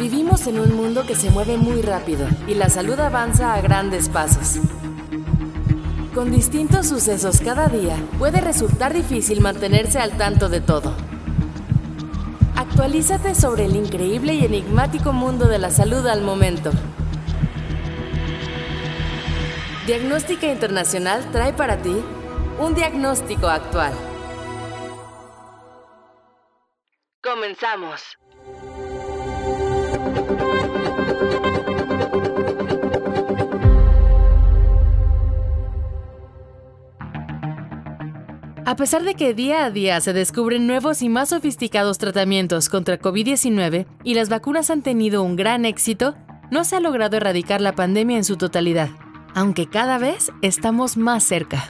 [0.00, 4.08] Vivimos en un mundo que se mueve muy rápido y la salud avanza a grandes
[4.08, 4.58] pasos.
[6.14, 10.94] Con distintos sucesos cada día, puede resultar difícil mantenerse al tanto de todo.
[12.56, 16.70] Actualízate sobre el increíble y enigmático mundo de la salud al momento.
[19.84, 21.94] Diagnóstica Internacional trae para ti
[22.58, 23.92] un diagnóstico actual.
[27.22, 28.00] Comenzamos.
[38.70, 43.00] A pesar de que día a día se descubren nuevos y más sofisticados tratamientos contra
[43.00, 46.14] COVID-19 y las vacunas han tenido un gran éxito,
[46.52, 48.88] no se ha logrado erradicar la pandemia en su totalidad,
[49.34, 51.68] aunque cada vez estamos más cerca.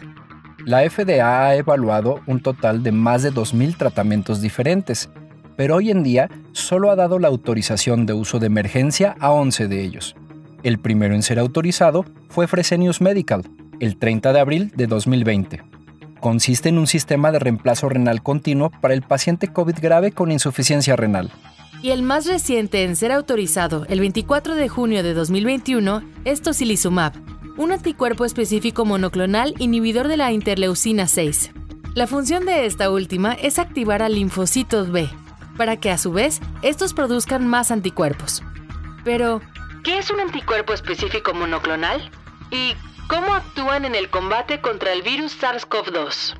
[0.66, 5.08] La FDA ha evaluado un total de más de 2.000 tratamientos diferentes,
[5.56, 9.68] pero hoy en día solo ha dado la autorización de uso de emergencia a 11
[9.68, 10.16] de ellos.
[10.62, 13.48] El primero en ser autorizado fue Fresenius Medical,
[13.80, 15.69] el 30 de abril de 2020
[16.20, 20.96] consiste en un sistema de reemplazo renal continuo para el paciente COVID grave con insuficiencia
[20.96, 21.30] renal.
[21.82, 27.14] Y el más reciente en ser autorizado, el 24 de junio de 2021, es tocilizumab,
[27.56, 31.52] un anticuerpo específico monoclonal inhibidor de la interleucina 6.
[31.94, 35.08] La función de esta última es activar a linfocitos B,
[35.56, 38.42] para que a su vez estos produzcan más anticuerpos.
[39.04, 39.40] Pero,
[39.82, 42.10] ¿qué es un anticuerpo específico monoclonal?
[42.50, 42.74] ¿Y
[43.10, 46.36] ¿Cómo actúan en el combate contra el virus SARS-CoV-2?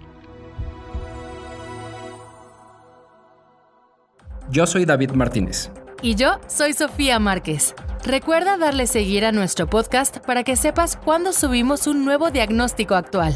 [4.52, 5.72] Yo soy David Martínez.
[6.00, 7.74] Y yo soy Sofía Márquez.
[8.04, 13.34] Recuerda darle seguir a nuestro podcast para que sepas cuándo subimos un nuevo diagnóstico actual.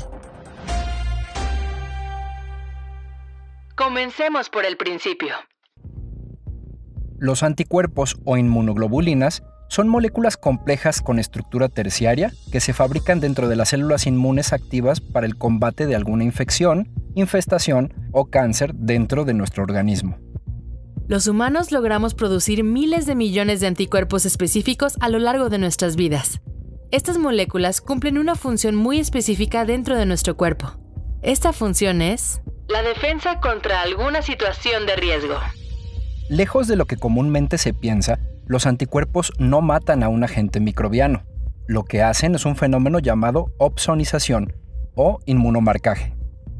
[3.74, 5.34] Comencemos por el principio.
[7.18, 9.42] Los anticuerpos o inmunoglobulinas
[9.74, 15.00] son moléculas complejas con estructura terciaria que se fabrican dentro de las células inmunes activas
[15.00, 20.16] para el combate de alguna infección, infestación o cáncer dentro de nuestro organismo.
[21.08, 25.96] Los humanos logramos producir miles de millones de anticuerpos específicos a lo largo de nuestras
[25.96, 26.40] vidas.
[26.92, 30.70] Estas moléculas cumplen una función muy específica dentro de nuestro cuerpo.
[31.20, 35.34] Esta función es la defensa contra alguna situación de riesgo.
[36.28, 41.24] Lejos de lo que comúnmente se piensa, los anticuerpos no matan a un agente microbiano.
[41.66, 44.52] Lo que hacen es un fenómeno llamado opsonización
[44.94, 46.14] o inmunomarcaje.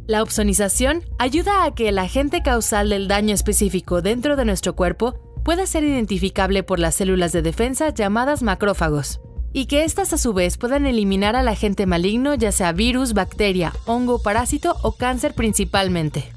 [0.06, 5.14] La opsonización ayuda a que el agente causal del daño específico dentro de nuestro cuerpo
[5.44, 9.20] pueda ser identificable por las células de defensa llamadas macrófagos,
[9.52, 13.72] y que éstas a su vez puedan eliminar al agente maligno ya sea virus, bacteria,
[13.86, 16.32] hongo, parásito o cáncer principalmente.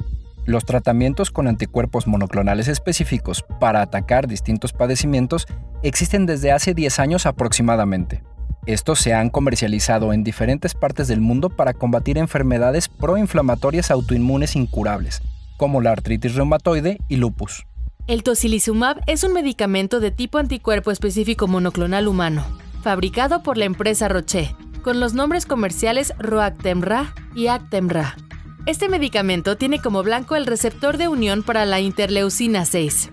[0.47, 5.45] Los tratamientos con anticuerpos monoclonales específicos para atacar distintos padecimientos
[5.83, 8.23] existen desde hace 10 años aproximadamente.
[8.65, 15.21] Estos se han comercializado en diferentes partes del mundo para combatir enfermedades proinflamatorias autoinmunes incurables,
[15.57, 17.65] como la artritis reumatoide y lupus.
[18.07, 22.45] El tocilizumab es un medicamento de tipo anticuerpo específico monoclonal humano,
[22.83, 28.15] fabricado por la empresa Roche, con los nombres comerciales Roactemra y Actemra.
[28.67, 33.11] Este medicamento tiene como blanco el receptor de unión para la interleucina 6.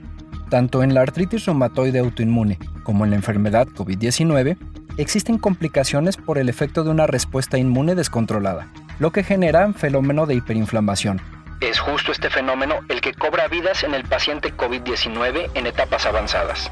[0.50, 4.56] Tanto en la artritis reumatoide autoinmune como en la enfermedad COVID-19,
[4.96, 10.26] existen complicaciones por el efecto de una respuesta inmune descontrolada, lo que genera un fenómeno
[10.26, 11.20] de hiperinflamación.
[11.60, 16.68] Es justo este fenómeno el que cobra vidas en el paciente COVID-19 en etapas avanzadas.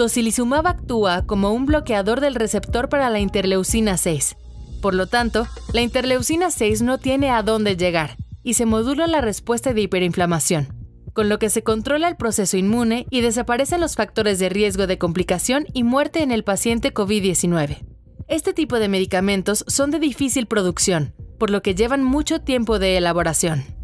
[0.00, 4.34] Tocilizumab actúa como un bloqueador del receptor para la interleucina 6.
[4.80, 9.20] Por lo tanto, la interleucina 6 no tiene a dónde llegar y se modula la
[9.20, 10.68] respuesta de hiperinflamación,
[11.12, 14.96] con lo que se controla el proceso inmune y desaparecen los factores de riesgo de
[14.96, 17.84] complicación y muerte en el paciente COVID-19.
[18.26, 22.96] Este tipo de medicamentos son de difícil producción, por lo que llevan mucho tiempo de
[22.96, 23.79] elaboración.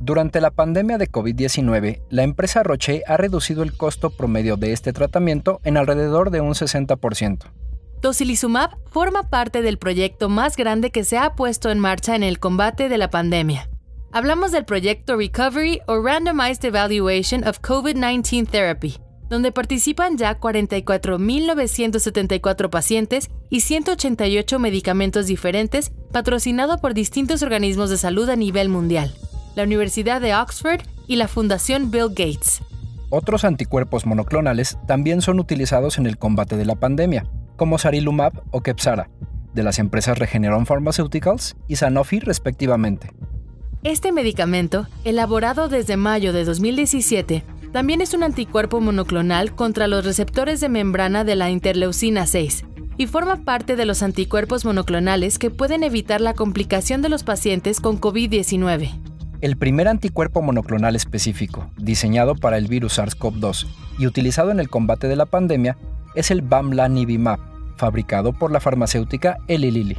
[0.00, 4.92] Durante la pandemia de COVID-19, la empresa Roche ha reducido el costo promedio de este
[4.92, 7.38] tratamiento en alrededor de un 60%.
[8.00, 12.38] Tocilizumab forma parte del proyecto más grande que se ha puesto en marcha en el
[12.38, 13.70] combate de la pandemia.
[14.12, 18.98] Hablamos del proyecto Recovery o Randomized Evaluation of COVID-19 Therapy,
[19.30, 28.28] donde participan ya 44.974 pacientes y 188 medicamentos diferentes patrocinado por distintos organismos de salud
[28.28, 29.14] a nivel mundial
[29.54, 32.62] la Universidad de Oxford y la Fundación Bill Gates.
[33.10, 38.62] Otros anticuerpos monoclonales también son utilizados en el combate de la pandemia, como Sarilumab o
[38.62, 39.08] Kepsara,
[39.52, 43.12] de las empresas Regeneron Pharmaceuticals y Sanofi respectivamente.
[43.84, 50.60] Este medicamento, elaborado desde mayo de 2017, también es un anticuerpo monoclonal contra los receptores
[50.60, 52.64] de membrana de la interleucina 6
[52.96, 57.80] y forma parte de los anticuerpos monoclonales que pueden evitar la complicación de los pacientes
[57.80, 59.03] con COVID-19.
[59.44, 63.66] El primer anticuerpo monoclonal específico, diseñado para el virus SARS-CoV-2
[63.98, 65.76] y utilizado en el combate de la pandemia,
[66.14, 67.38] es el Bamlanivimab,
[67.76, 69.98] fabricado por la farmacéutica Eli Lilly.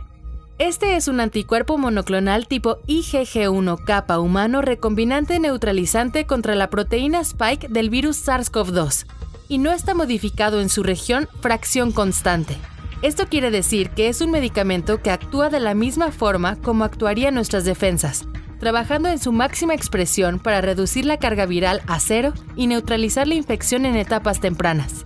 [0.57, 7.67] Este es un anticuerpo monoclonal tipo IgG1 capa humano recombinante neutralizante contra la proteína spike
[7.67, 9.05] del virus SARS-CoV-2
[9.47, 12.57] y no está modificado en su región fracción constante.
[13.03, 17.35] Esto quiere decir que es un medicamento que actúa de la misma forma como actuarían
[17.35, 18.25] nuestras defensas,
[18.59, 23.35] trabajando en su máxima expresión para reducir la carga viral a cero y neutralizar la
[23.35, 25.05] infección en etapas tempranas.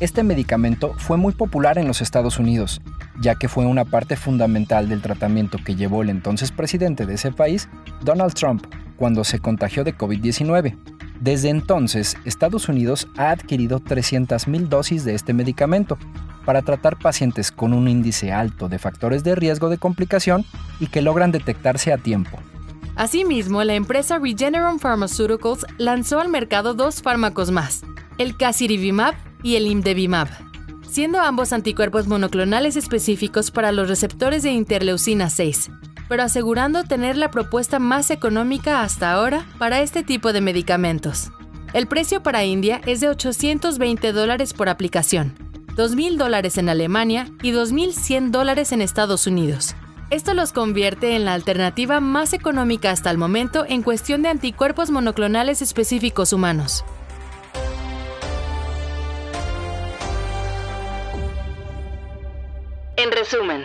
[0.00, 2.80] Este medicamento fue muy popular en los Estados Unidos,
[3.20, 7.30] ya que fue una parte fundamental del tratamiento que llevó el entonces presidente de ese
[7.30, 7.68] país,
[8.02, 8.66] Donald Trump,
[8.96, 10.76] cuando se contagió de COVID-19.
[11.20, 15.96] Desde entonces, Estados Unidos ha adquirido 300.000 dosis de este medicamento
[16.44, 20.44] para tratar pacientes con un índice alto de factores de riesgo de complicación
[20.80, 22.40] y que logran detectarse a tiempo.
[22.96, 27.82] Asimismo, la empresa Regeneron Pharmaceuticals lanzó al mercado dos fármacos más,
[28.18, 30.28] el Casirivimab y el Imdevimab,
[30.88, 35.70] siendo ambos anticuerpos monoclonales específicos para los receptores de interleucina 6,
[36.08, 41.32] pero asegurando tener la propuesta más económica hasta ahora para este tipo de medicamentos.
[41.72, 45.34] El precio para India es de 820 dólares por aplicación,
[45.76, 49.74] 2.000 dólares en Alemania y 2.100 dólares en Estados Unidos.
[50.12, 54.90] Esto los convierte en la alternativa más económica hasta el momento en cuestión de anticuerpos
[54.90, 56.84] monoclonales específicos humanos.
[62.98, 63.62] En resumen,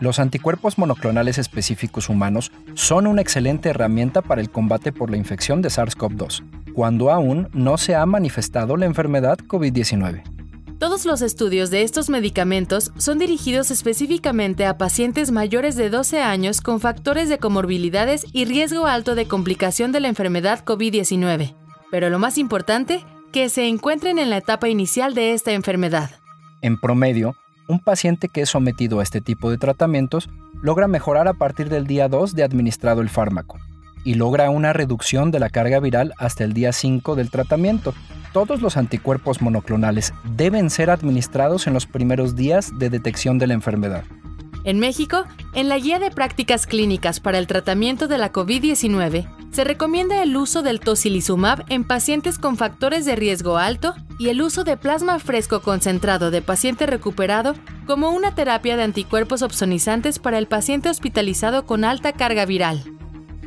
[0.00, 5.60] los anticuerpos monoclonales específicos humanos son una excelente herramienta para el combate por la infección
[5.60, 10.31] de SARS-CoV-2, cuando aún no se ha manifestado la enfermedad COVID-19.
[10.82, 16.60] Todos los estudios de estos medicamentos son dirigidos específicamente a pacientes mayores de 12 años
[16.60, 21.54] con factores de comorbilidades y riesgo alto de complicación de la enfermedad COVID-19.
[21.92, 26.10] Pero lo más importante, que se encuentren en la etapa inicial de esta enfermedad.
[26.62, 27.36] En promedio,
[27.68, 30.30] un paciente que es sometido a este tipo de tratamientos
[30.62, 33.56] logra mejorar a partir del día 2 de administrado el fármaco
[34.02, 37.94] y logra una reducción de la carga viral hasta el día 5 del tratamiento,
[38.32, 43.54] todos los anticuerpos monoclonales deben ser administrados en los primeros días de detección de la
[43.54, 44.04] enfermedad.
[44.64, 45.24] En México,
[45.54, 50.36] en la Guía de Prácticas Clínicas para el Tratamiento de la COVID-19, se recomienda el
[50.36, 55.18] uso del tocilizumab en pacientes con factores de riesgo alto y el uso de plasma
[55.18, 57.54] fresco concentrado de paciente recuperado
[57.86, 62.84] como una terapia de anticuerpos opsonizantes para el paciente hospitalizado con alta carga viral.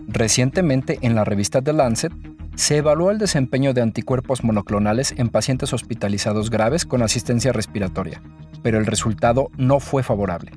[0.08, 2.14] Recientemente, en la revista The Lancet,
[2.56, 8.22] se evaluó el desempeño de anticuerpos monoclonales en pacientes hospitalizados graves con asistencia respiratoria,
[8.64, 10.52] pero el resultado no fue favorable.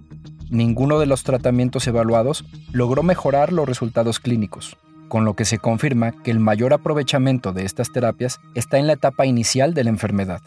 [0.51, 4.79] Ninguno de los tratamientos evaluados logró mejorar los resultados clínicos,
[5.09, 8.95] con lo que se confirma que el mayor aprovechamiento de estas terapias está en la
[8.95, 10.41] etapa inicial de la enfermedad.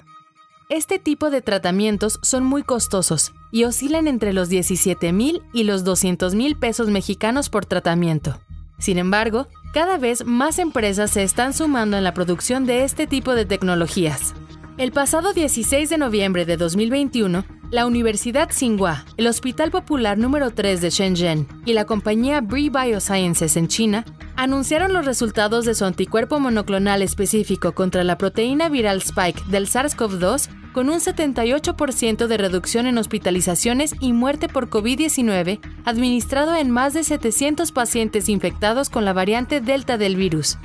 [0.70, 5.84] Este tipo de tratamientos son muy costosos y oscilan entre los 17 mil y los
[5.84, 8.40] 200 mil pesos mexicanos por tratamiento.
[8.80, 13.36] Sin embargo, cada vez más empresas se están sumando en la producción de este tipo
[13.36, 14.34] de tecnologías.
[14.78, 20.82] El pasado 16 de noviembre de 2021, la Universidad Tsinghua, el Hospital Popular número 3
[20.82, 24.04] de Shenzhen y la compañía Bri Biosciences en China
[24.36, 30.50] anunciaron los resultados de su anticuerpo monoclonal específico contra la proteína viral spike del SARS-CoV-2
[30.74, 37.06] con un 78% de reducción en hospitalizaciones y muerte por COVID-19 administrado en más de
[37.06, 40.58] 700 pacientes infectados con la variante Delta del virus.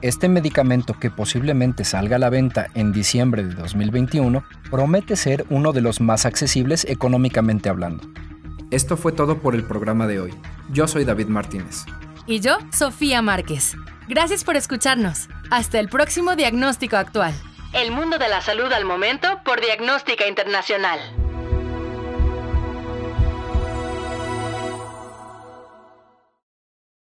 [0.00, 5.72] Este medicamento que posiblemente salga a la venta en diciembre de 2021 promete ser uno
[5.72, 8.06] de los más accesibles económicamente hablando.
[8.70, 10.34] Esto fue todo por el programa de hoy.
[10.70, 11.84] Yo soy David Martínez.
[12.26, 13.76] Y yo, Sofía Márquez.
[14.06, 15.28] Gracias por escucharnos.
[15.50, 17.34] Hasta el próximo diagnóstico actual.
[17.72, 21.00] El mundo de la salud al momento por Diagnóstica Internacional.